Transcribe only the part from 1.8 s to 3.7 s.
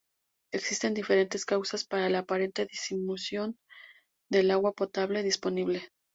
para la aparente disminución